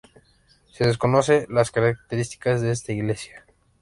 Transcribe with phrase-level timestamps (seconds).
[0.71, 3.45] Se desconoce las características de esta iglesia.